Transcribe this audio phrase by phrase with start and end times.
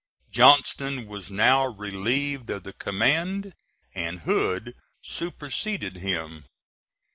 [0.31, 3.53] Johnston was now relieved of the command,
[3.93, 6.45] and Hood superseded him.